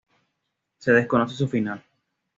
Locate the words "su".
1.35-1.47